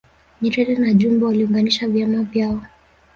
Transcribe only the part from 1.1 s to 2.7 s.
waliunganisha vyama vyao